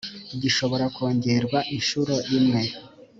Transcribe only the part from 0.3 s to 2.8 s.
gishobora kongerwa inshuro imwe